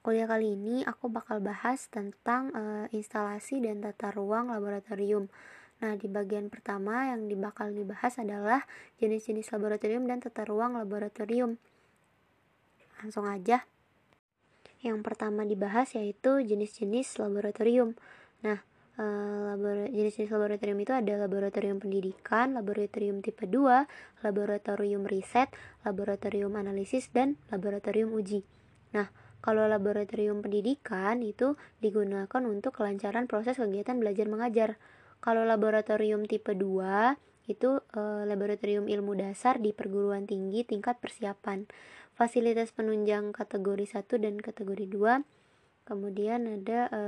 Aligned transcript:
kuliah 0.00 0.28
kali 0.28 0.56
ini 0.56 0.82
aku 0.84 1.12
bakal 1.12 1.40
bahas 1.44 1.88
tentang 1.92 2.52
uh, 2.56 2.86
instalasi 2.92 3.60
dan 3.60 3.84
tata 3.84 4.12
ruang 4.12 4.52
laboratorium. 4.52 5.28
Nah, 5.80 5.96
di 5.96 6.08
bagian 6.12 6.52
pertama 6.52 7.08
yang 7.08 7.24
bakal 7.40 7.72
dibahas 7.72 8.20
adalah 8.20 8.68
jenis-jenis 9.00 9.48
laboratorium 9.52 10.04
dan 10.04 10.20
tata 10.20 10.44
ruang 10.44 10.76
laboratorium. 10.76 11.56
Langsung 13.00 13.24
aja. 13.24 13.64
Yang 14.84 15.00
pertama 15.04 15.48
dibahas 15.48 15.92
yaitu 15.96 16.40
jenis-jenis 16.44 17.16
laboratorium. 17.16 17.96
Nah, 18.44 18.60
Eh, 19.00 19.88
jenis-jenis 19.96 20.28
laboratorium 20.28 20.78
itu 20.84 20.92
ada 20.92 21.16
laboratorium 21.16 21.80
pendidikan, 21.80 22.52
laboratorium 22.52 23.24
tipe 23.24 23.48
2, 23.48 23.88
laboratorium 24.20 25.08
riset, 25.08 25.48
laboratorium 25.88 26.52
analisis, 26.52 27.08
dan 27.08 27.40
laboratorium 27.48 28.12
uji. 28.12 28.44
Nah, 28.92 29.08
kalau 29.40 29.64
laboratorium 29.64 30.44
pendidikan 30.44 31.24
itu 31.24 31.56
digunakan 31.80 32.42
untuk 32.44 32.76
kelancaran 32.76 33.24
proses 33.24 33.56
kegiatan 33.56 33.96
belajar 33.96 34.28
mengajar. 34.28 34.70
Kalau 35.24 35.48
laboratorium 35.48 36.28
tipe 36.28 36.52
2 36.52 37.16
itu 37.48 37.80
e, 37.96 38.00
laboratorium 38.28 38.84
ilmu 38.84 39.16
dasar 39.16 39.56
di 39.56 39.72
perguruan 39.72 40.28
tinggi 40.28 40.64
tingkat 40.68 41.00
persiapan. 41.00 41.64
Fasilitas 42.12 42.76
penunjang 42.76 43.32
kategori 43.32 43.88
1 43.88 44.20
dan 44.20 44.36
kategori 44.36 44.86
2. 44.92 45.88
Kemudian 45.88 46.44
ada 46.44 46.80
e, 46.92 47.00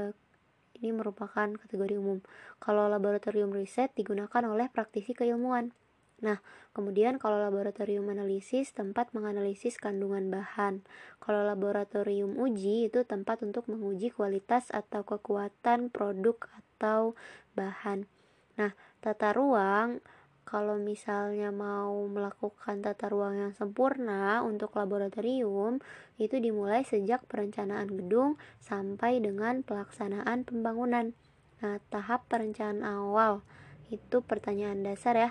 ini 0.80 0.88
merupakan 0.90 1.52
kategori 1.52 2.00
umum. 2.00 2.24
Kalau 2.58 2.88
laboratorium 2.88 3.52
riset 3.52 3.92
digunakan 3.92 4.42
oleh 4.48 4.72
praktisi 4.72 5.12
keilmuan. 5.12 5.76
Nah, 6.22 6.38
kemudian 6.70 7.18
kalau 7.18 7.42
laboratorium 7.42 8.06
analisis 8.06 8.70
tempat 8.70 9.10
menganalisis 9.10 9.76
kandungan 9.76 10.30
bahan. 10.30 10.86
Kalau 11.18 11.42
laboratorium 11.42 12.38
uji 12.38 12.86
itu 12.86 13.02
tempat 13.02 13.42
untuk 13.42 13.66
menguji 13.66 14.14
kualitas 14.14 14.70
atau 14.70 15.02
kekuatan 15.02 15.90
produk 15.90 16.38
atau 16.54 17.18
bahan. 17.58 18.06
Nah, 18.54 18.72
tata 19.02 19.34
ruang 19.34 19.98
kalau 20.42 20.78
misalnya 20.78 21.54
mau 21.54 22.06
melakukan 22.10 22.82
tata 22.82 23.06
ruang 23.10 23.38
yang 23.38 23.52
sempurna 23.54 24.42
untuk 24.42 24.74
laboratorium, 24.74 25.78
itu 26.18 26.36
dimulai 26.38 26.82
sejak 26.82 27.24
perencanaan 27.30 27.88
gedung 27.88 28.38
sampai 28.58 29.22
dengan 29.22 29.62
pelaksanaan 29.62 30.42
pembangunan. 30.42 31.14
Nah, 31.62 31.78
tahap 31.94 32.26
perencanaan 32.26 32.82
awal 32.82 33.46
itu 33.88 34.18
pertanyaan 34.22 34.82
dasar 34.82 35.14
ya. 35.14 35.30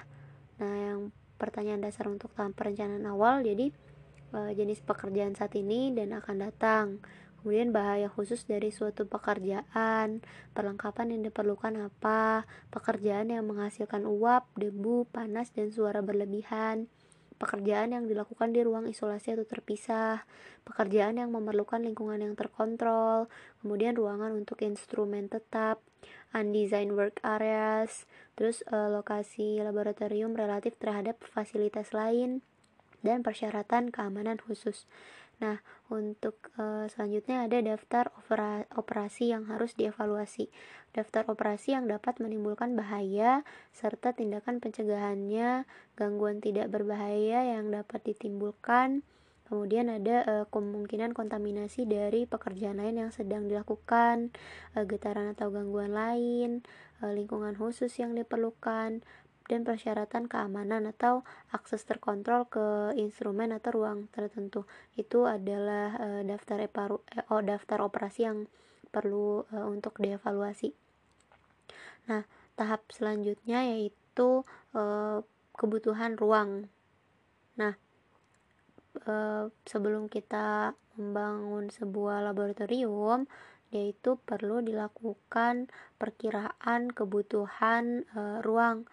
Nah, 0.61 0.77
yang 0.77 0.99
pertanyaan 1.41 1.81
dasar 1.81 2.05
untuk 2.05 2.29
tahap 2.37 2.53
perencanaan 2.53 3.01
awal 3.09 3.41
jadi 3.41 3.73
eh, 4.37 4.51
jenis 4.53 4.85
pekerjaan 4.85 5.33
saat 5.33 5.57
ini 5.57 5.89
dan 5.89 6.13
akan 6.13 6.37
datang. 6.37 7.01
Kemudian 7.41 7.73
bahaya 7.73 8.05
khusus 8.05 8.45
dari 8.45 8.69
suatu 8.69 9.09
pekerjaan, 9.09 10.21
perlengkapan 10.53 11.17
yang 11.17 11.25
diperlukan 11.25 11.73
apa, 11.89 12.45
pekerjaan 12.69 13.33
yang 13.33 13.49
menghasilkan 13.49 14.05
uap, 14.05 14.45
debu, 14.53 15.09
panas, 15.09 15.49
dan 15.49 15.73
suara 15.73 16.05
berlebihan, 16.05 16.85
pekerjaan 17.41 17.97
yang 17.97 18.05
dilakukan 18.05 18.53
di 18.53 18.61
ruang 18.61 18.85
isolasi 18.85 19.33
atau 19.33 19.49
terpisah, 19.49 20.29
pekerjaan 20.61 21.17
yang 21.17 21.33
memerlukan 21.33 21.81
lingkungan 21.81 22.21
yang 22.21 22.37
terkontrol, 22.37 23.25
kemudian 23.65 23.97
ruangan 23.97 24.37
untuk 24.37 24.61
instrumen 24.61 25.25
tetap, 25.25 25.81
undesigned 26.37 26.93
work 26.93 27.17
areas, 27.25 28.05
terus 28.37 28.61
uh, 28.69 28.93
lokasi 28.93 29.57
laboratorium 29.65 30.37
relatif 30.37 30.77
terhadap 30.77 31.17
fasilitas 31.25 31.97
lain, 31.97 32.45
dan 33.01 33.25
persyaratan 33.25 33.89
keamanan 33.89 34.37
khusus. 34.37 34.85
Nah, 35.41 35.57
untuk 35.89 36.53
e, 36.53 36.85
selanjutnya 36.93 37.49
ada 37.49 37.57
daftar 37.65 38.13
operasi 38.77 39.33
yang 39.33 39.49
harus 39.49 39.73
dievaluasi. 39.73 40.53
Daftar 40.93 41.25
operasi 41.33 41.73
yang 41.73 41.89
dapat 41.89 42.21
menimbulkan 42.21 42.77
bahaya 42.77 43.41
serta 43.73 44.13
tindakan 44.13 44.61
pencegahannya, 44.61 45.65
gangguan 45.97 46.45
tidak 46.45 46.69
berbahaya 46.69 47.57
yang 47.57 47.73
dapat 47.73 48.05
ditimbulkan. 48.05 49.01
Kemudian 49.49 49.89
ada 49.89 50.23
e, 50.23 50.33
kemungkinan 50.53 51.17
kontaminasi 51.17 51.89
dari 51.89 52.29
pekerjaan 52.29 52.77
lain 52.77 53.01
yang 53.01 53.11
sedang 53.11 53.49
dilakukan, 53.49 54.29
e, 54.77 54.85
getaran 54.85 55.33
atau 55.33 55.49
gangguan 55.49 55.97
lain, 55.97 56.61
lingkungan 57.01 57.57
khusus 57.57 57.89
yang 57.97 58.13
diperlukan, 58.13 59.01
dan 59.51 59.67
persyaratan 59.67 60.31
keamanan 60.31 60.87
atau 60.87 61.27
akses 61.51 61.83
terkontrol 61.83 62.47
ke 62.47 62.95
instrumen 62.95 63.51
atau 63.51 63.83
ruang 63.83 64.07
tertentu. 64.15 64.63
Itu 64.95 65.27
adalah 65.27 65.99
e, 65.99 66.07
daftar 66.23 66.63
eparu, 66.63 67.03
e, 67.11 67.19
oh, 67.27 67.43
daftar 67.43 67.83
operasi 67.83 68.23
yang 68.23 68.47
perlu 68.95 69.43
e, 69.51 69.59
untuk 69.67 69.99
dievaluasi. 69.99 70.71
Nah, 72.07 72.23
tahap 72.55 72.87
selanjutnya 72.95 73.67
yaitu 73.67 74.47
e, 74.71 74.81
kebutuhan 75.59 76.15
ruang. 76.15 76.71
Nah, 77.59 77.75
e, 79.03 79.13
sebelum 79.67 80.07
kita 80.07 80.71
membangun 80.95 81.67
sebuah 81.67 82.23
laboratorium, 82.23 83.27
yaitu 83.75 84.15
perlu 84.23 84.63
dilakukan 84.63 85.67
perkiraan 85.99 86.87
kebutuhan 86.95 88.07
e, 88.15 88.39
ruang 88.47 88.87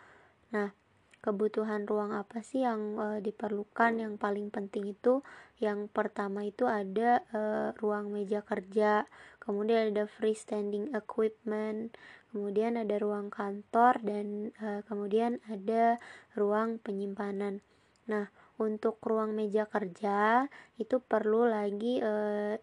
Nah, 0.55 0.73
kebutuhan 1.19 1.85
ruang 1.85 2.15
apa 2.15 2.41
sih 2.41 2.65
yang 2.65 2.97
e, 2.97 3.07
diperlukan? 3.21 3.99
Yang 3.99 4.15
paling 4.17 4.49
penting 4.49 4.95
itu 4.95 5.21
yang 5.59 5.91
pertama 5.91 6.47
itu 6.47 6.65
ada 6.65 7.21
e, 7.35 7.41
ruang 7.77 8.09
meja 8.15 8.41
kerja, 8.41 9.05
kemudian 9.43 9.93
ada 9.93 10.09
freestanding 10.09 10.95
equipment, 10.95 11.93
kemudian 12.31 12.79
ada 12.81 12.97
ruang 12.97 13.29
kantor 13.29 14.01
dan 14.01 14.55
e, 14.57 14.81
kemudian 14.87 15.43
ada 15.51 15.99
ruang 16.39 16.81
penyimpanan. 16.81 17.61
Nah, 18.09 18.33
untuk 18.59 18.99
ruang 19.07 19.33
meja 19.39 19.65
kerja 19.71 20.47
itu 20.77 20.99
perlu 20.99 21.47
lagi 21.47 22.03
e, 22.03 22.15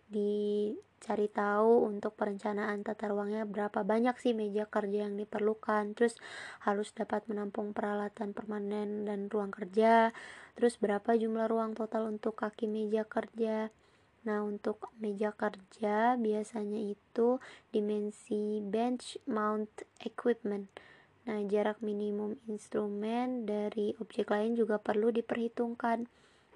di 0.07 0.71
cari 1.05 1.29
tahu 1.29 1.85
untuk 1.85 2.17
perencanaan 2.17 2.81
tata 2.81 3.05
ruangnya 3.11 3.45
berapa 3.45 3.85
banyak 3.85 4.17
sih 4.17 4.33
meja 4.33 4.65
kerja 4.65 5.05
yang 5.05 5.15
diperlukan. 5.15 5.93
Terus 5.93 6.17
harus 6.65 6.89
dapat 6.91 7.29
menampung 7.29 7.71
peralatan 7.71 8.33
permanen 8.33 9.05
dan 9.05 9.29
ruang 9.29 9.53
kerja. 9.53 10.11
Terus 10.57 10.81
berapa 10.81 11.13
jumlah 11.13 11.45
ruang 11.45 11.77
total 11.77 12.09
untuk 12.09 12.39
kaki 12.41 12.65
meja 12.65 13.05
kerja. 13.05 13.69
Nah, 14.25 14.41
untuk 14.41 14.89
meja 14.97 15.29
kerja 15.37 16.17
biasanya 16.17 16.81
itu 16.81 17.37
dimensi 17.69 18.57
bench 18.65 19.21
mount 19.29 19.85
equipment. 20.01 20.65
Nah, 21.25 21.41
jarak 21.49 21.81
minimum 21.81 22.37
instrumen 22.45 23.49
dari 23.49 23.97
objek 23.97 24.29
lain 24.29 24.53
juga 24.53 24.77
perlu 24.77 25.09
diperhitungkan. 25.09 26.05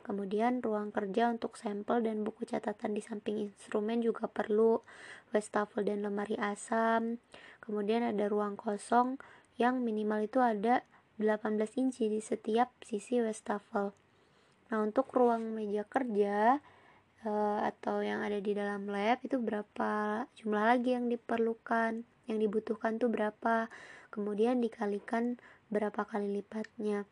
Kemudian 0.05 0.61
ruang 0.61 0.89
kerja 0.93 1.29
untuk 1.29 1.57
sampel 1.57 2.05
dan 2.05 2.21
buku 2.21 2.45
catatan 2.45 2.93
di 2.93 3.01
samping 3.01 3.49
instrumen 3.49 4.01
juga 4.01 4.29
perlu, 4.29 4.81
wastafel 5.33 5.85
dan 5.85 6.05
lemari 6.05 6.37
asam. 6.37 7.17
Kemudian 7.61 8.05
ada 8.05 8.29
ruang 8.29 8.57
kosong 8.57 9.17
yang 9.57 9.81
minimal 9.81 10.25
itu 10.25 10.41
ada 10.41 10.85
18 11.19 11.59
inci 11.81 12.07
di 12.07 12.21
setiap 12.21 12.71
sisi 12.85 13.19
wastafel. 13.19 13.91
Nah, 14.69 14.77
untuk 14.85 15.09
ruang 15.11 15.51
meja 15.51 15.83
kerja 15.83 16.61
uh, 17.25 17.59
atau 17.65 17.99
yang 17.99 18.23
ada 18.23 18.39
di 18.39 18.55
dalam 18.55 18.87
lab 18.87 19.19
itu 19.25 19.35
berapa 19.41 20.23
jumlah 20.39 20.63
lagi 20.63 20.95
yang 20.95 21.11
diperlukan, 21.11 22.05
yang 22.29 22.37
dibutuhkan 22.37 22.95
tuh 23.01 23.11
berapa, 23.11 23.67
kemudian 24.09 24.61
dikalikan 24.61 25.37
berapa 25.69 26.05
kali 26.05 26.41
lipatnya. 26.41 27.05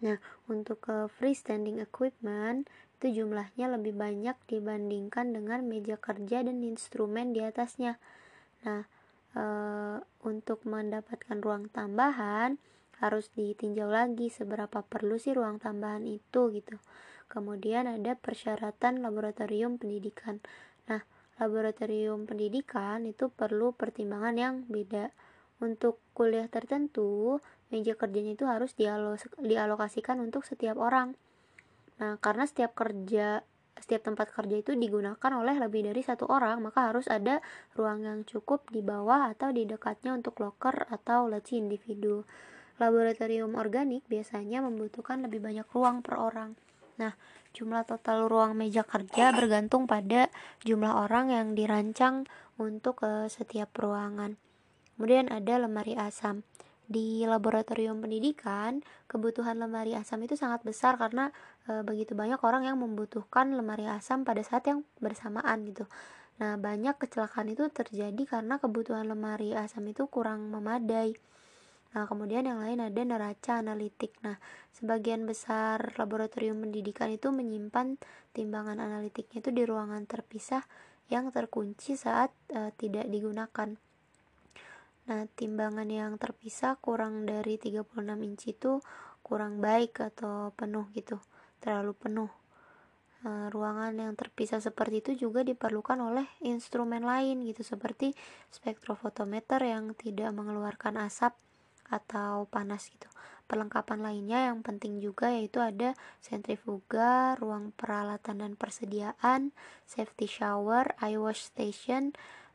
Nah, 0.00 0.16
untuk 0.48 0.88
ke 0.88 1.12
freestanding 1.12 1.80
equipment 1.80 2.68
itu 3.00 3.24
jumlahnya 3.24 3.68
lebih 3.72 3.96
banyak 3.96 4.36
dibandingkan 4.48 5.32
dengan 5.32 5.64
meja 5.64 5.96
kerja 5.96 6.44
dan 6.44 6.60
instrumen 6.64 7.32
di 7.36 7.44
atasnya. 7.44 8.00
Nah, 8.64 8.84
e, 9.36 9.44
untuk 10.24 10.64
mendapatkan 10.64 11.40
ruang 11.40 11.68
tambahan 11.72 12.60
harus 13.00 13.32
ditinjau 13.32 13.88
lagi 13.88 14.28
seberapa 14.28 14.84
perlu 14.84 15.16
sih 15.16 15.32
ruang 15.32 15.56
tambahan 15.56 16.04
itu 16.04 16.52
gitu. 16.52 16.76
Kemudian 17.32 17.88
ada 17.88 18.16
persyaratan 18.16 19.00
laboratorium 19.00 19.80
pendidikan. 19.80 20.40
Nah, 20.88 21.00
laboratorium 21.40 22.28
pendidikan 22.28 23.08
itu 23.08 23.32
perlu 23.32 23.72
pertimbangan 23.72 24.36
yang 24.36 24.54
beda. 24.68 25.08
Untuk 25.60 26.00
kuliah 26.16 26.48
tertentu, 26.48 27.38
meja 27.68 27.92
kerjanya 27.92 28.32
itu 28.32 28.48
harus 28.48 28.72
dialokasikan 29.38 30.16
untuk 30.18 30.48
setiap 30.48 30.80
orang. 30.80 31.14
Nah, 32.00 32.16
karena 32.18 32.48
setiap 32.48 32.72
kerja 32.72 33.44
setiap 33.80 34.12
tempat 34.12 34.28
kerja 34.28 34.60
itu 34.60 34.76
digunakan 34.76 35.32
oleh 35.32 35.56
lebih 35.56 35.88
dari 35.88 36.04
satu 36.04 36.28
orang, 36.28 36.60
maka 36.60 36.92
harus 36.92 37.08
ada 37.08 37.40
ruang 37.72 38.04
yang 38.04 38.28
cukup 38.28 38.68
di 38.68 38.84
bawah 38.84 39.32
atau 39.32 39.48
di 39.56 39.64
dekatnya 39.64 40.12
untuk 40.12 40.36
loker 40.36 40.84
atau 40.92 41.32
laci 41.32 41.56
individu. 41.56 42.28
Laboratorium 42.76 43.56
organik 43.56 44.04
biasanya 44.04 44.60
membutuhkan 44.60 45.24
lebih 45.24 45.40
banyak 45.40 45.64
ruang 45.72 46.04
per 46.04 46.20
orang. 46.20 46.60
Nah, 47.00 47.16
Jumlah 47.50 47.82
total 47.82 48.30
ruang 48.30 48.54
meja 48.54 48.86
kerja 48.86 49.34
bergantung 49.34 49.90
pada 49.90 50.30
jumlah 50.62 51.02
orang 51.02 51.34
yang 51.34 51.48
dirancang 51.58 52.30
untuk 52.62 53.02
uh, 53.02 53.26
setiap 53.26 53.74
ruangan. 53.74 54.38
Kemudian 55.00 55.32
ada 55.32 55.56
lemari 55.56 55.96
asam. 55.96 56.44
Di 56.84 57.24
laboratorium 57.24 58.04
pendidikan, 58.04 58.84
kebutuhan 59.08 59.56
lemari 59.56 59.96
asam 59.96 60.20
itu 60.20 60.36
sangat 60.36 60.60
besar 60.60 61.00
karena 61.00 61.32
e, 61.64 61.80
begitu 61.80 62.12
banyak 62.12 62.36
orang 62.44 62.68
yang 62.68 62.76
membutuhkan 62.76 63.48
lemari 63.56 63.88
asam 63.88 64.28
pada 64.28 64.44
saat 64.44 64.68
yang 64.68 64.84
bersamaan 65.00 65.64
gitu. 65.64 65.88
Nah, 66.36 66.60
banyak 66.60 67.00
kecelakaan 67.00 67.48
itu 67.48 67.64
terjadi 67.72 68.20
karena 68.28 68.60
kebutuhan 68.60 69.08
lemari 69.08 69.56
asam 69.56 69.88
itu 69.88 70.04
kurang 70.12 70.52
memadai. 70.52 71.16
Nah, 71.96 72.04
kemudian 72.04 72.44
yang 72.44 72.60
lain 72.60 72.84
ada 72.84 73.00
neraca 73.00 73.56
analitik. 73.56 74.12
Nah, 74.20 74.36
sebagian 74.76 75.24
besar 75.24 75.96
laboratorium 75.96 76.60
pendidikan 76.60 77.08
itu 77.08 77.32
menyimpan 77.32 77.96
timbangan 78.36 78.76
analitiknya 78.76 79.40
itu 79.40 79.48
di 79.48 79.64
ruangan 79.64 80.04
terpisah 80.04 80.68
yang 81.08 81.32
terkunci 81.32 81.96
saat 81.96 82.36
e, 82.52 82.68
tidak 82.76 83.08
digunakan. 83.08 83.80
Nah, 85.08 85.24
timbangan 85.32 85.88
yang 85.88 86.20
terpisah 86.20 86.76
kurang 86.76 87.24
dari 87.24 87.56
36 87.56 88.20
inci 88.20 88.52
itu 88.52 88.82
kurang 89.24 89.62
baik 89.62 90.02
atau 90.02 90.52
penuh 90.52 90.90
gitu, 90.92 91.16
terlalu 91.62 91.96
penuh. 91.96 92.30
E, 93.20 93.52
ruangan 93.52 93.92
yang 93.96 94.12
terpisah 94.16 94.60
seperti 94.60 95.04
itu 95.04 95.28
juga 95.28 95.44
diperlukan 95.44 95.96
oleh 96.00 96.26
instrumen 96.44 97.04
lain 97.04 97.44
gitu 97.44 97.60
seperti 97.64 98.16
spektrofotometer 98.48 99.60
yang 99.60 99.92
tidak 99.96 100.32
mengeluarkan 100.32 100.96
asap 101.04 101.36
atau 101.90 102.46
panas 102.48 102.86
gitu. 102.88 103.10
Perlengkapan 103.50 103.98
lainnya 103.98 104.46
yang 104.54 104.62
penting 104.62 105.02
juga 105.02 105.34
yaitu 105.34 105.58
ada 105.58 105.98
sentrifuga, 106.22 107.34
ruang 107.34 107.74
peralatan 107.74 108.46
dan 108.46 108.52
persediaan, 108.54 109.50
safety 109.90 110.30
shower, 110.30 110.94
eye 111.02 111.18
wash 111.18 111.50
station, 111.50 112.14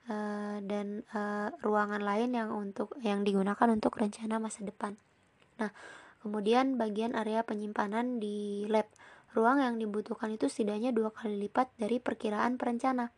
uh, 0.10 0.58
dan 0.64 1.06
uh, 1.14 1.54
ruangan 1.62 2.02
lain 2.02 2.34
yang 2.34 2.50
untuk 2.54 2.96
yang 3.02 3.22
digunakan 3.26 3.68
untuk 3.72 3.96
rencana 3.98 4.42
masa 4.42 4.66
depan. 4.66 4.98
Nah, 5.62 5.72
kemudian 6.20 6.80
bagian 6.80 7.14
area 7.14 7.46
penyimpanan 7.46 8.18
di 8.20 8.66
lab. 8.68 8.88
Ruang 9.36 9.60
yang 9.60 9.76
dibutuhkan 9.76 10.32
itu 10.32 10.48
setidaknya 10.48 10.96
dua 10.96 11.12
kali 11.12 11.36
lipat 11.36 11.68
dari 11.76 12.00
perkiraan 12.00 12.56
perencana 12.56 13.12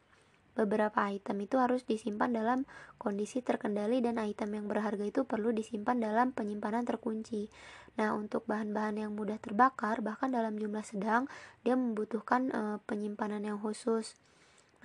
beberapa 0.57 1.05
item 1.05 1.45
itu 1.45 1.61
harus 1.61 1.85
disimpan 1.85 2.33
dalam 2.33 2.65
kondisi 2.97 3.45
terkendali 3.45 4.01
dan 4.01 4.17
item 4.17 4.57
yang 4.57 4.65
berharga 4.65 5.05
itu 5.05 5.21
perlu 5.29 5.53
disimpan 5.53 6.01
dalam 6.01 6.33
penyimpanan 6.33 6.81
terkunci. 6.81 7.53
Nah, 8.01 8.17
untuk 8.17 8.49
bahan-bahan 8.49 9.05
yang 9.05 9.13
mudah 9.13 9.37
terbakar 9.37 10.01
bahkan 10.01 10.33
dalam 10.33 10.57
jumlah 10.57 10.81
sedang 10.81 11.29
dia 11.61 11.77
membutuhkan 11.77 12.49
e, 12.49 12.61
penyimpanan 12.89 13.45
yang 13.45 13.61
khusus. 13.61 14.17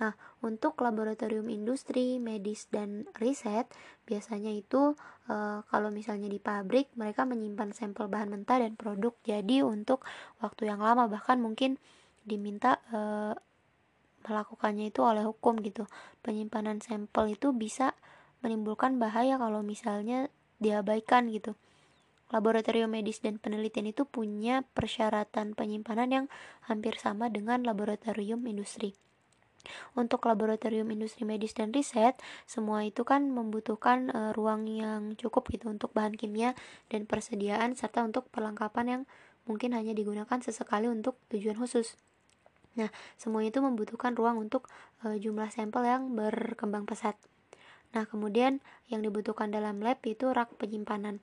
Nah, 0.01 0.17
untuk 0.41 0.81
laboratorium 0.81 1.45
industri, 1.53 2.17
medis 2.17 2.65
dan 2.73 3.05
riset 3.21 3.69
biasanya 4.09 4.49
itu 4.49 4.97
e, 5.29 5.61
kalau 5.69 5.93
misalnya 5.93 6.25
di 6.25 6.41
pabrik 6.41 6.89
mereka 6.97 7.29
menyimpan 7.29 7.77
sampel 7.77 8.09
bahan 8.09 8.33
mentah 8.33 8.57
dan 8.57 8.73
produk. 8.73 9.13
Jadi 9.21 9.61
untuk 9.61 10.01
waktu 10.41 10.73
yang 10.73 10.81
lama 10.81 11.05
bahkan 11.05 11.37
mungkin 11.37 11.77
diminta 12.25 12.81
e, 12.89 12.99
melakukannya 14.25 14.89
itu 14.89 15.05
oleh 15.05 15.23
hukum 15.27 15.61
gitu. 15.61 15.85
Penyimpanan 16.25 16.81
sampel 16.81 17.37
itu 17.37 17.53
bisa 17.53 17.93
menimbulkan 18.41 18.97
bahaya 18.97 19.37
kalau 19.37 19.61
misalnya 19.61 20.31
diabaikan 20.57 21.29
gitu. 21.29 21.53
Laboratorium 22.33 22.89
medis 22.89 23.21
dan 23.21 23.37
penelitian 23.37 23.93
itu 23.93 24.09
punya 24.09 24.65
persyaratan 24.73 25.53
penyimpanan 25.53 26.09
yang 26.09 26.25
hampir 26.65 26.97
sama 26.97 27.29
dengan 27.29 27.61
laboratorium 27.61 28.41
industri. 28.49 28.97
Untuk 29.95 30.27
laboratorium 30.27 30.91
industri 30.91 31.23
medis 31.23 31.55
dan 31.55 31.71
riset, 31.71 32.19
semua 32.43 32.83
itu 32.83 33.07
kan 33.07 33.31
membutuhkan 33.31 34.11
e, 34.11 34.19
ruang 34.35 34.67
yang 34.67 35.15
cukup 35.15 35.47
gitu 35.51 35.71
untuk 35.71 35.95
bahan 35.95 36.19
kimia 36.19 36.51
dan 36.91 37.07
persediaan 37.07 37.77
serta 37.77 38.03
untuk 38.03 38.27
perlengkapan 38.27 38.85
yang 38.87 39.01
mungkin 39.47 39.71
hanya 39.71 39.95
digunakan 39.95 40.39
sesekali 40.43 40.91
untuk 40.91 41.15
tujuan 41.31 41.55
khusus. 41.55 41.95
Nah, 42.75 42.89
semuanya 43.15 43.53
itu 43.53 43.61
membutuhkan 43.63 44.17
ruang 44.17 44.41
untuk 44.41 44.67
e, 45.05 45.15
jumlah 45.15 45.47
sampel 45.53 45.87
yang 45.87 46.11
berkembang 46.11 46.83
pesat. 46.83 47.15
Nah, 47.93 48.09
kemudian 48.09 48.59
yang 48.89 49.05
dibutuhkan 49.05 49.53
dalam 49.53 49.79
lab 49.79 50.01
itu 50.03 50.33
rak 50.33 50.57
penyimpanan. 50.57 51.21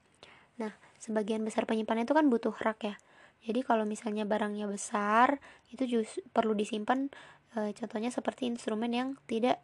Nah, 0.57 0.73
sebagian 1.03 1.43
besar 1.43 1.67
penyimpanan 1.67 2.07
itu 2.07 2.15
kan 2.15 2.31
butuh 2.31 2.55
rak 2.55 2.81
ya. 2.87 2.95
Jadi 3.41 3.65
kalau 3.65 3.89
misalnya 3.89 4.29
barangnya 4.29 4.69
besar, 4.69 5.41
itu 5.73 5.89
perlu 6.31 6.53
disimpan 6.53 7.09
e, 7.55 7.75
contohnya 7.75 8.11
seperti 8.13 8.47
instrumen 8.47 8.91
yang 8.93 9.09
tidak 9.27 9.63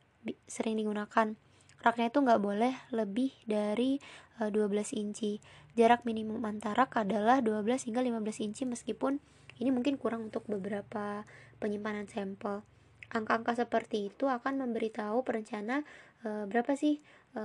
sering 0.51 0.79
digunakan. 0.79 1.35
Raknya 1.83 2.07
itu 2.11 2.19
nggak 2.19 2.41
boleh 2.43 2.75
lebih 2.91 3.31
dari 3.47 4.01
e, 4.41 4.51
12 4.51 4.97
inci. 4.97 5.39
Jarak 5.77 6.09
minimum 6.09 6.41
antara 6.49 6.89
rak 6.89 6.99
adalah 7.05 7.45
12 7.45 7.93
hingga 7.93 8.01
15 8.01 8.47
inci 8.47 8.63
meskipun 8.65 9.21
ini 9.57 9.73
mungkin 9.73 9.97
kurang 9.97 10.29
untuk 10.29 10.45
beberapa 10.49 11.25
penyimpanan 11.61 12.09
sampel. 12.09 12.65
Angka-angka 13.07 13.63
seperti 13.65 14.11
itu 14.11 14.27
akan 14.27 14.67
memberitahu 14.67 15.23
perencana 15.23 15.87
e, 16.27 16.49
berapa 16.49 16.75
sih 16.75 16.99
e, 17.33 17.43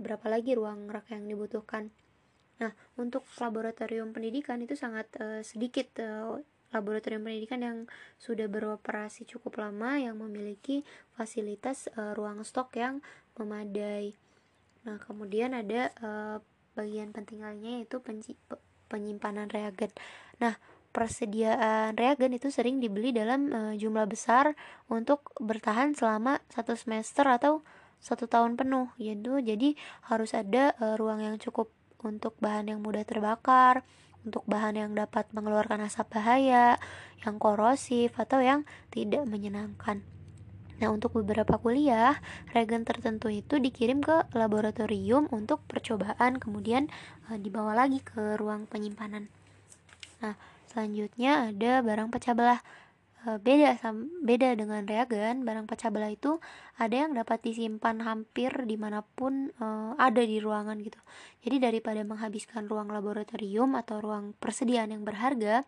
berapa 0.00 0.26
lagi 0.26 0.58
ruang 0.58 0.90
rak 0.90 1.12
yang 1.14 1.24
dibutuhkan. 1.28 1.94
Nah, 2.54 2.70
untuk 2.94 3.26
laboratorium 3.38 4.14
pendidikan 4.14 4.62
itu 4.62 4.78
sangat 4.78 5.10
e, 5.18 5.42
sedikit 5.42 5.90
e, 5.98 6.42
laboratorium 6.74 7.22
pendidikan 7.22 7.60
yang 7.62 7.78
sudah 8.18 8.50
beroperasi 8.50 9.24
cukup 9.24 9.62
lama 9.62 9.96
yang 9.96 10.18
memiliki 10.18 10.82
fasilitas 11.14 11.86
e, 11.94 12.12
ruang 12.18 12.42
stok 12.42 12.74
yang 12.74 12.98
memadai. 13.38 14.18
Nah, 14.84 14.98
kemudian 14.98 15.54
ada 15.54 15.94
e, 15.94 16.08
bagian 16.74 17.14
penting 17.14 17.40
lainnya 17.46 17.80
yaitu 17.80 18.02
penyimpanan 18.90 19.46
reagen. 19.48 19.94
Nah, 20.42 20.58
persediaan 20.94 21.98
reagen 21.98 22.38
itu 22.38 22.54
sering 22.54 22.78
dibeli 22.78 23.10
dalam 23.10 23.50
uh, 23.50 23.74
jumlah 23.74 24.06
besar 24.06 24.54
untuk 24.86 25.34
bertahan 25.42 25.90
selama 25.90 26.38
satu 26.46 26.78
semester 26.78 27.26
atau 27.26 27.66
satu 27.98 28.30
tahun 28.30 28.54
penuh 28.54 28.94
gitu 29.02 29.42
jadi 29.42 29.74
harus 30.06 30.38
ada 30.38 30.70
uh, 30.78 30.94
ruang 30.94 31.18
yang 31.18 31.36
cukup 31.42 31.74
untuk 32.06 32.38
bahan 32.38 32.70
yang 32.70 32.78
mudah 32.78 33.02
terbakar 33.02 33.82
untuk 34.24 34.42
bahan 34.48 34.80
yang 34.80 34.92
dapat 34.96 35.28
mengeluarkan 35.36 35.84
asap 35.84 36.18
bahaya 36.18 36.80
yang 37.22 37.36
korosif 37.36 38.16
atau 38.16 38.40
yang 38.40 38.66
tidak 38.90 39.24
menyenangkan 39.28 40.02
Nah, 40.74 40.90
untuk 40.90 41.14
beberapa 41.14 41.54
kuliah, 41.62 42.18
reagen 42.50 42.82
tertentu 42.82 43.30
itu 43.30 43.62
dikirim 43.62 44.02
ke 44.02 44.26
laboratorium 44.34 45.30
untuk 45.30 45.62
percobaan, 45.70 46.42
kemudian 46.42 46.90
e, 47.30 47.38
dibawa 47.38 47.78
lagi 47.78 48.02
ke 48.02 48.34
ruang 48.34 48.66
penyimpanan. 48.66 49.30
Nah, 50.18 50.34
Selanjutnya 50.74 51.54
ada 51.54 51.86
barang 51.86 52.10
pecah 52.10 52.34
belah. 52.34 52.58
E, 53.24 53.40
beda 53.40 53.80
beda 54.20 54.52
dengan 54.52 54.84
reagen, 54.84 55.48
barang 55.48 55.64
pecah 55.64 55.88
belah 55.88 56.12
itu 56.12 56.36
ada 56.76 57.08
yang 57.08 57.16
dapat 57.16 57.40
disimpan 57.40 58.04
hampir 58.04 58.52
di 58.68 58.76
mana 58.76 59.00
pun 59.00 59.48
e, 59.56 59.66
ada 59.96 60.20
di 60.20 60.36
ruangan 60.44 60.76
gitu. 60.84 61.00
Jadi 61.40 61.56
daripada 61.56 62.04
menghabiskan 62.04 62.68
ruang 62.68 62.92
laboratorium 62.92 63.72
atau 63.80 64.04
ruang 64.04 64.36
persediaan 64.36 64.92
yang 64.92 65.08
berharga, 65.08 65.64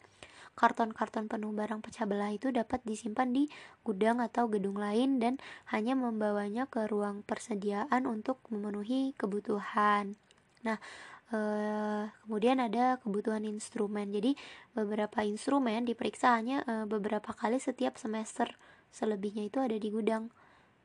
karton-karton 0.56 1.28
penuh 1.28 1.52
barang 1.52 1.84
pecah 1.84 2.08
belah 2.08 2.32
itu 2.32 2.48
dapat 2.48 2.80
disimpan 2.84 3.28
di 3.28 3.44
gudang 3.84 4.24
atau 4.24 4.48
gedung 4.48 4.80
lain 4.80 5.20
dan 5.20 5.36
hanya 5.68 5.92
membawanya 5.92 6.64
ke 6.64 6.88
ruang 6.88 7.20
persediaan 7.24 8.08
untuk 8.08 8.40
memenuhi 8.48 9.12
kebutuhan. 9.20 10.16
Nah, 10.64 10.80
Uh, 11.26 12.06
kemudian 12.22 12.62
ada 12.62 13.02
kebutuhan 13.02 13.42
instrumen. 13.42 14.14
Jadi 14.14 14.38
beberapa 14.78 15.26
instrumen 15.26 15.82
diperiksa 15.82 16.38
hanya 16.38 16.62
uh, 16.70 16.86
beberapa 16.86 17.34
kali 17.34 17.58
setiap 17.58 17.98
semester. 17.98 18.54
Selebihnya 18.94 19.50
itu 19.50 19.58
ada 19.58 19.74
di 19.74 19.90
gudang. 19.90 20.30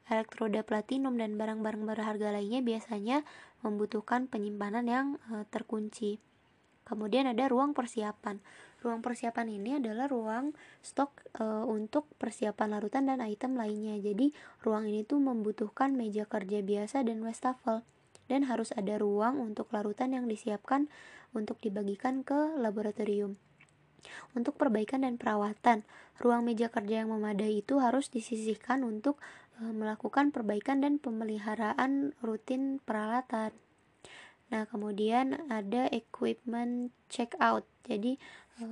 Elektroda 0.10 0.66
platinum 0.66 1.14
dan 1.14 1.38
barang-barang 1.38 1.86
berharga 1.86 2.34
lainnya 2.34 2.66
biasanya 2.66 3.22
membutuhkan 3.62 4.26
penyimpanan 4.26 4.90
yang 4.90 5.08
uh, 5.30 5.46
terkunci. 5.54 6.18
Kemudian 6.82 7.30
ada 7.30 7.46
ruang 7.46 7.78
persiapan. 7.78 8.42
Ruang 8.82 9.06
persiapan 9.06 9.48
ini 9.54 9.78
adalah 9.78 10.10
ruang 10.10 10.58
stok 10.82 11.14
e, 11.38 11.46
untuk 11.70 12.10
persiapan 12.18 12.74
larutan 12.74 13.06
dan 13.06 13.22
item 13.22 13.54
lainnya. 13.54 13.96
Jadi, 14.02 14.34
ruang 14.66 14.90
ini 14.90 15.06
tuh 15.06 15.22
membutuhkan 15.22 15.94
meja 15.94 16.26
kerja 16.26 16.66
biasa 16.66 17.06
dan 17.06 17.22
wastafel 17.22 17.86
dan 18.32 18.48
harus 18.48 18.72
ada 18.80 18.96
ruang 18.96 19.44
untuk 19.44 19.68
larutan 19.76 20.16
yang 20.16 20.32
disiapkan 20.32 20.88
untuk 21.36 21.60
dibagikan 21.60 22.24
ke 22.24 22.56
laboratorium. 22.56 23.36
Untuk 24.32 24.56
perbaikan 24.56 25.04
dan 25.04 25.20
perawatan, 25.20 25.84
ruang 26.18 26.48
meja 26.48 26.72
kerja 26.72 27.04
yang 27.04 27.12
memadai 27.12 27.60
itu 27.60 27.84
harus 27.84 28.08
disisihkan 28.08 28.88
untuk 28.88 29.20
e, 29.60 29.68
melakukan 29.68 30.32
perbaikan 30.32 30.80
dan 30.80 30.98
pemeliharaan 30.98 32.16
rutin 32.24 32.80
peralatan. 32.82 33.52
Nah, 34.50 34.66
kemudian 34.66 35.38
ada 35.52 35.92
equipment 35.94 36.90
check 37.12 37.38
out. 37.38 37.68
Jadi 37.86 38.18
e, 38.58 38.64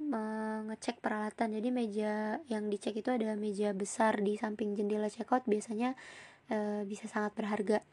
mengecek 0.00 1.04
peralatan 1.04 1.52
jadi 1.60 1.68
meja 1.68 2.14
yang 2.48 2.72
dicek 2.72 3.04
itu 3.04 3.12
ada 3.12 3.36
meja 3.36 3.76
besar 3.76 4.16
di 4.24 4.40
samping 4.40 4.72
jendela 4.72 5.12
checkout 5.12 5.44
biasanya 5.44 5.92
e, 6.48 6.88
bisa 6.88 7.04
sangat 7.04 7.36
berharga 7.36 7.84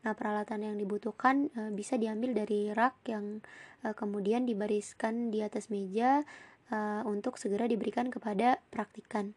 nah 0.00 0.16
peralatan 0.16 0.64
yang 0.64 0.76
dibutuhkan 0.80 1.52
e, 1.52 1.60
bisa 1.76 2.00
diambil 2.00 2.32
dari 2.32 2.72
rak 2.72 3.04
yang 3.08 3.44
e, 3.84 3.92
kemudian 3.92 4.48
dibariskan 4.48 5.28
di 5.28 5.44
atas 5.44 5.68
meja 5.68 6.24
e, 6.72 6.76
untuk 7.04 7.36
segera 7.36 7.68
diberikan 7.68 8.08
kepada 8.08 8.60
praktikan 8.72 9.36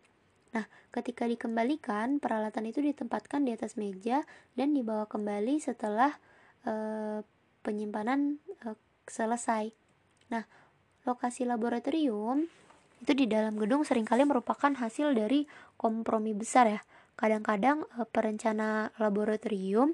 nah 0.53 0.69
ketika 0.93 1.25
dikembalikan 1.25 2.21
peralatan 2.21 2.69
itu 2.69 2.79
ditempatkan 2.79 3.43
di 3.43 3.51
atas 3.57 3.75
meja 3.75 4.23
dan 4.55 4.71
dibawa 4.71 5.03
kembali 5.09 5.59
setelah 5.59 6.15
e, 6.63 6.73
penyimpanan 7.65 8.39
e, 8.63 8.77
selesai 9.09 9.75
nah 10.31 10.47
lokasi 11.03 11.43
laboratorium 11.43 12.47
itu 13.03 13.11
di 13.11 13.27
dalam 13.27 13.59
gedung 13.59 13.83
sering 13.83 14.07
kali 14.07 14.23
merupakan 14.23 14.71
hasil 14.71 15.11
dari 15.11 15.43
kompromi 15.75 16.31
besar 16.31 16.71
ya. 16.71 16.81
Kadang-kadang 17.19 17.83
e, 17.99 18.07
perencana 18.07 18.95
laboratorium 18.95 19.91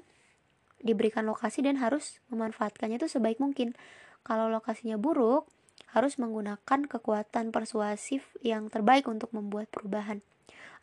diberikan 0.80 1.28
lokasi 1.28 1.64
dan 1.64 1.78
harus 1.78 2.18
memanfaatkannya 2.32 3.00
itu 3.00 3.08
sebaik 3.08 3.38
mungkin. 3.38 3.76
Kalau 4.24 4.52
lokasinya 4.52 5.00
buruk, 5.00 5.48
harus 5.90 6.20
menggunakan 6.20 6.86
kekuatan 6.86 7.50
persuasif 7.50 8.22
yang 8.44 8.70
terbaik 8.70 9.10
untuk 9.10 9.34
membuat 9.34 9.72
perubahan. 9.72 10.22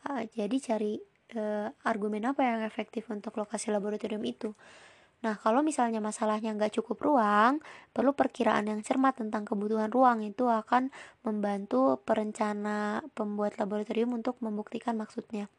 E, 0.04 0.28
jadi 0.36 0.58
cari 0.60 1.00
e, 1.32 1.72
argumen 1.88 2.28
apa 2.28 2.44
yang 2.44 2.60
efektif 2.66 3.08
untuk 3.08 3.40
lokasi 3.40 3.72
laboratorium 3.72 4.24
itu. 4.28 4.52
Nah, 5.18 5.34
kalau 5.34 5.66
misalnya 5.66 5.98
masalahnya 5.98 6.54
nggak 6.54 6.78
cukup 6.78 7.02
ruang, 7.02 7.58
perlu 7.90 8.14
perkiraan 8.14 8.70
yang 8.70 8.86
cermat 8.86 9.18
tentang 9.18 9.50
kebutuhan 9.50 9.90
ruang 9.90 10.22
itu 10.22 10.46
akan 10.46 10.94
membantu 11.26 11.98
perencana 12.06 13.02
pembuat 13.18 13.58
laboratorium 13.58 14.14
untuk 14.14 14.38
membuktikan 14.46 14.94
maksudnya. 14.94 15.50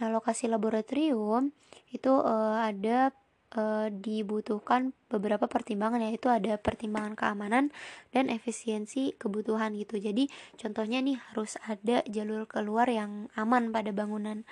Nah, 0.00 0.08
lokasi 0.12 0.46
laboratorium 0.46 1.52
itu 1.92 2.12
uh, 2.12 2.60
ada 2.60 3.12
uh, 3.54 3.88
dibutuhkan 3.92 4.90
beberapa 5.06 5.46
pertimbangan 5.46 6.02
yaitu 6.02 6.26
ada 6.26 6.58
pertimbangan 6.58 7.14
keamanan 7.14 7.70
dan 8.10 8.26
efisiensi 8.32 9.14
kebutuhan 9.16 9.76
gitu. 9.78 10.00
Jadi 10.02 10.26
contohnya 10.58 10.98
nih 11.04 11.16
harus 11.30 11.54
ada 11.64 12.02
jalur 12.10 12.44
keluar 12.50 12.90
yang 12.90 13.30
aman 13.38 13.70
pada 13.70 13.94
bangunan. 13.94 14.42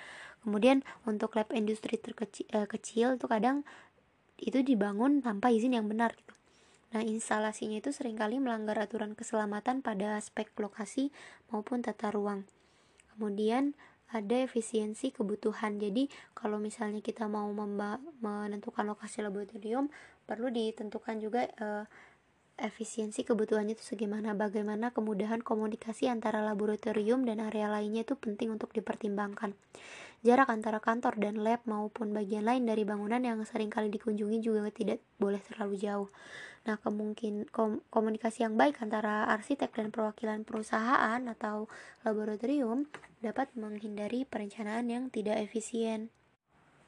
Kemudian 0.45 0.85
untuk 1.09 1.33
lab 1.35 1.49
industri 1.51 1.97
terkecil 1.97 2.45
uh, 2.53 2.69
kecil 2.69 3.17
itu 3.17 3.25
kadang 3.25 3.65
itu 4.37 4.61
dibangun 4.61 5.23
tanpa 5.23 5.49
izin 5.49 5.75
yang 5.75 5.87
benar 5.87 6.13
gitu. 6.13 6.35
Nah, 6.95 7.03
instalasinya 7.03 7.83
itu 7.83 7.91
sering 7.91 8.15
kali 8.15 8.39
melanggar 8.39 8.79
aturan 8.79 9.19
keselamatan 9.19 9.83
pada 9.83 10.15
aspek 10.15 10.47
lokasi 10.55 11.11
maupun 11.51 11.83
tata 11.83 12.07
ruang. 12.07 12.47
Kemudian 13.15 13.75
ada 14.15 14.35
efisiensi 14.39 15.11
kebutuhan. 15.11 15.75
Jadi, 15.75 16.07
kalau 16.31 16.55
misalnya 16.55 17.03
kita 17.03 17.27
mau 17.27 17.51
menentukan 17.51 18.87
lokasi 18.87 19.19
laboratorium, 19.19 19.91
perlu 20.23 20.47
ditentukan 20.49 21.15
juga 21.19 21.45
uh, 21.59 21.83
efisiensi 22.55 23.27
kebutuhannya 23.27 23.75
itu 23.75 23.83
segimana? 23.83 24.31
Bagaimana 24.33 24.95
kemudahan 24.95 25.43
komunikasi 25.43 26.07
antara 26.07 26.39
laboratorium 26.43 27.27
dan 27.27 27.43
area 27.43 27.67
lainnya 27.67 28.07
itu 28.07 28.15
penting 28.15 28.51
untuk 28.55 28.71
dipertimbangkan? 28.71 29.55
Jarak 30.25 30.49
antara 30.49 30.81
kantor 30.81 31.21
dan 31.21 31.43
lab 31.45 31.61
maupun 31.69 32.09
bagian 32.15 32.49
lain 32.49 32.65
dari 32.65 32.81
bangunan 32.81 33.21
yang 33.21 33.37
sering 33.45 33.69
kali 33.69 33.93
dikunjungi 33.93 34.41
juga 34.41 34.65
tidak 34.73 35.03
boleh 35.21 35.37
terlalu 35.43 35.75
jauh. 35.77 36.09
Nah 36.65 36.81
kemungkin 36.81 37.45
kom 37.53 37.85
komunikasi 37.93 38.41
yang 38.41 38.57
baik 38.57 38.81
antara 38.81 39.29
arsitek 39.29 39.69
dan 39.69 39.93
perwakilan 39.93 40.41
perusahaan 40.41 41.21
atau 41.21 41.69
laboratorium 42.01 42.89
dapat 43.21 43.53
menghindari 43.53 44.25
perencanaan 44.25 44.89
yang 44.89 45.03
tidak 45.13 45.37
efisien 45.45 46.09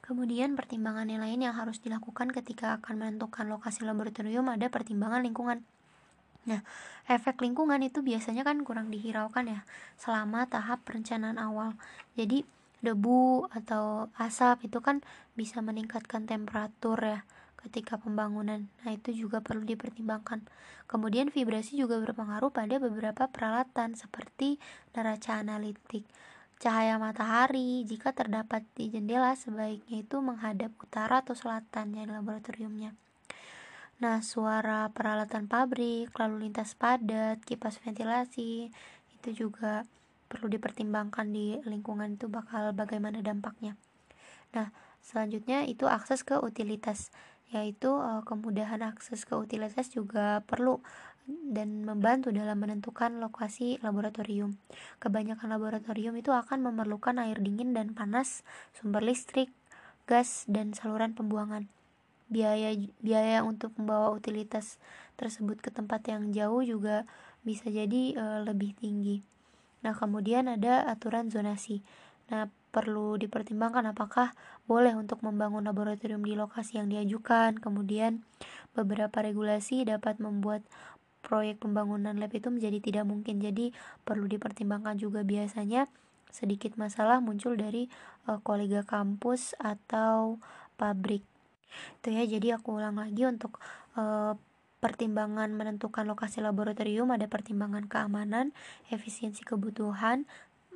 Kemudian 0.08 0.56
pertimbangan 0.56 1.04
yang 1.04 1.20
lain 1.20 1.44
yang 1.44 1.52
harus 1.52 1.84
dilakukan 1.84 2.32
ketika 2.32 2.80
akan 2.80 2.96
menentukan 2.96 3.44
lokasi 3.44 3.84
laboratorium 3.84 4.48
ada 4.48 4.72
pertimbangan 4.72 5.20
lingkungan. 5.20 5.60
Nah, 6.48 6.64
efek 7.12 7.44
lingkungan 7.44 7.76
itu 7.84 8.00
biasanya 8.00 8.40
kan 8.40 8.64
kurang 8.64 8.88
dihiraukan 8.88 9.44
ya 9.44 9.60
selama 10.00 10.48
tahap 10.48 10.80
perencanaan 10.88 11.36
awal. 11.36 11.76
Jadi, 12.16 12.48
debu 12.80 13.52
atau 13.52 14.08
asap 14.16 14.72
itu 14.72 14.80
kan 14.80 15.04
bisa 15.36 15.60
meningkatkan 15.60 16.24
temperatur 16.24 16.96
ya 17.04 17.20
ketika 17.60 18.00
pembangunan. 18.00 18.64
Nah, 18.88 18.96
itu 18.96 19.12
juga 19.12 19.44
perlu 19.44 19.68
dipertimbangkan. 19.68 20.40
Kemudian 20.88 21.28
vibrasi 21.28 21.76
juga 21.76 22.00
berpengaruh 22.00 22.48
pada 22.48 22.80
beberapa 22.80 23.28
peralatan 23.28 23.92
seperti 23.92 24.56
neraca 24.96 25.36
analitik 25.36 26.08
cahaya 26.58 26.98
matahari 26.98 27.86
jika 27.86 28.10
terdapat 28.10 28.66
di 28.74 28.90
jendela 28.90 29.38
sebaiknya 29.38 30.02
itu 30.02 30.18
menghadap 30.18 30.74
utara 30.82 31.22
atau 31.22 31.38
selatan 31.38 31.94
ya 31.94 32.04
laboratoriumnya. 32.06 32.98
Nah, 33.98 34.22
suara 34.22 34.90
peralatan 34.94 35.50
pabrik, 35.50 36.14
lalu 36.14 36.46
lintas 36.46 36.78
padat, 36.78 37.42
kipas 37.42 37.82
ventilasi 37.82 38.70
itu 39.18 39.28
juga 39.34 39.82
perlu 40.30 40.46
dipertimbangkan 40.46 41.26
di 41.30 41.58
lingkungan 41.66 42.14
itu 42.14 42.30
bakal 42.30 42.70
bagaimana 42.74 43.18
dampaknya. 43.22 43.74
Nah, 44.54 44.70
selanjutnya 45.02 45.66
itu 45.66 45.90
akses 45.90 46.22
ke 46.22 46.38
utilitas 46.38 47.10
yaitu 47.48 47.88
uh, 47.88 48.20
kemudahan 48.28 48.84
akses 48.84 49.24
ke 49.24 49.32
utilitas 49.32 49.88
juga 49.88 50.44
perlu 50.44 50.84
dan 51.28 51.84
membantu 51.84 52.32
dalam 52.32 52.56
menentukan 52.56 53.20
lokasi 53.20 53.76
laboratorium. 53.84 54.56
Kebanyakan 54.96 55.52
laboratorium 55.52 56.16
itu 56.16 56.32
akan 56.32 56.64
memerlukan 56.64 57.20
air 57.20 57.36
dingin 57.36 57.76
dan 57.76 57.92
panas, 57.92 58.42
sumber 58.72 59.04
listrik, 59.04 59.52
gas, 60.08 60.48
dan 60.48 60.72
saluran 60.72 61.12
pembuangan. 61.12 61.68
Biaya 62.32 62.72
biaya 63.00 63.44
untuk 63.44 63.76
membawa 63.76 64.12
utilitas 64.12 64.80
tersebut 65.20 65.60
ke 65.60 65.68
tempat 65.68 66.04
yang 66.08 66.32
jauh 66.32 66.64
juga 66.64 67.04
bisa 67.44 67.68
jadi 67.68 68.16
e, 68.16 68.24
lebih 68.44 68.76
tinggi. 68.76 69.24
Nah, 69.84 69.96
kemudian 69.96 70.48
ada 70.48 70.84
aturan 70.84 71.32
zonasi. 71.32 71.80
Nah, 72.28 72.52
perlu 72.68 73.16
dipertimbangkan 73.16 73.88
apakah 73.96 74.36
boleh 74.68 74.92
untuk 74.92 75.24
membangun 75.24 75.64
laboratorium 75.64 76.20
di 76.20 76.36
lokasi 76.36 76.76
yang 76.76 76.92
diajukan. 76.92 77.56
Kemudian, 77.56 78.20
beberapa 78.76 79.24
regulasi 79.24 79.88
dapat 79.88 80.20
membuat 80.20 80.60
proyek 81.20 81.62
pembangunan 81.62 82.14
lab 82.16 82.32
itu 82.32 82.48
menjadi 82.48 82.78
tidak 82.78 83.04
mungkin. 83.08 83.42
Jadi 83.42 83.74
perlu 84.06 84.26
dipertimbangkan 84.30 84.98
juga 84.98 85.26
biasanya 85.26 85.90
sedikit 86.28 86.76
masalah 86.76 87.24
muncul 87.24 87.56
dari 87.56 87.88
uh, 88.28 88.38
kolega 88.44 88.84
kampus 88.84 89.56
atau 89.56 90.38
pabrik. 90.76 91.24
Itu 92.00 92.12
ya, 92.12 92.24
jadi 92.24 92.60
aku 92.60 92.80
ulang 92.80 92.96
lagi 92.96 93.28
untuk 93.28 93.60
uh, 93.96 94.36
pertimbangan 94.78 95.50
menentukan 95.50 96.06
lokasi 96.06 96.38
laboratorium 96.38 97.10
ada 97.10 97.26
pertimbangan 97.26 97.90
keamanan, 97.90 98.54
efisiensi 98.94 99.42
kebutuhan, 99.42 100.22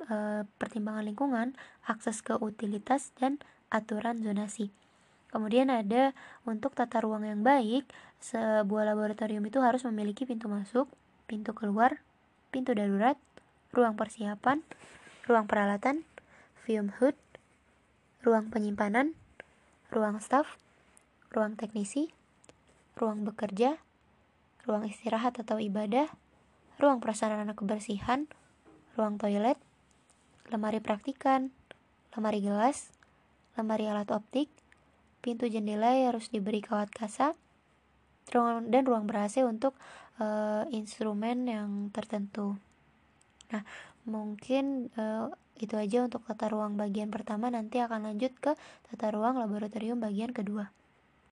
e, 0.03 0.43
pertimbangan 0.59 1.07
lingkungan, 1.07 1.47
akses 1.87 2.19
ke 2.19 2.35
utilitas 2.35 3.15
dan 3.15 3.39
aturan 3.71 4.19
zonasi. 4.19 4.75
Kemudian 5.31 5.73
ada 5.73 6.13
untuk 6.45 6.77
tata 6.77 7.01
ruang 7.01 7.25
yang 7.25 7.41
baik, 7.41 7.89
sebuah 8.23 8.87
laboratorium 8.87 9.43
itu 9.43 9.59
harus 9.59 9.83
memiliki 9.83 10.23
pintu 10.23 10.47
masuk, 10.47 10.87
pintu 11.27 11.51
keluar, 11.51 11.99
pintu 12.55 12.71
darurat, 12.71 13.19
ruang 13.75 13.99
persiapan, 13.99 14.63
ruang 15.27 15.43
peralatan, 15.43 16.07
fume 16.63 16.87
hood, 17.03 17.19
ruang 18.23 18.47
penyimpanan, 18.47 19.11
ruang 19.91 20.23
staff, 20.23 20.55
ruang 21.35 21.59
teknisi, 21.59 22.15
ruang 22.95 23.27
bekerja, 23.27 23.75
ruang 24.63 24.87
istirahat 24.87 25.35
atau 25.43 25.59
ibadah, 25.59 26.07
ruang 26.79 27.03
prasarana 27.03 27.51
kebersihan, 27.59 28.31
ruang 28.95 29.19
toilet, 29.19 29.59
lemari 30.47 30.79
praktikan, 30.79 31.51
lemari 32.15 32.39
gelas, 32.39 32.95
lemari 33.59 33.91
alat 33.91 34.07
optik, 34.15 34.47
pintu 35.19 35.51
jendela 35.51 35.91
harus 35.91 36.31
diberi 36.31 36.63
kawat 36.63 36.87
kasa 38.27 38.63
dan 38.65 38.83
ruang 38.87 39.05
ber 39.05 39.27
AC 39.27 39.43
untuk 39.43 39.75
uh, 40.19 40.63
instrumen 40.71 41.47
yang 41.47 41.69
tertentu. 41.91 42.57
Nah, 43.53 43.63
mungkin 44.03 44.89
uh, 44.97 45.31
itu 45.61 45.77
aja 45.77 46.03
untuk 46.03 46.25
tata 46.25 46.49
ruang 46.49 46.75
bagian 46.75 47.13
pertama 47.13 47.47
nanti 47.53 47.77
akan 47.79 48.09
lanjut 48.09 48.33
ke 48.41 48.57
tata 48.89 49.07
ruang 49.13 49.37
laboratorium 49.37 50.01
bagian 50.01 50.33
kedua. 50.33 50.73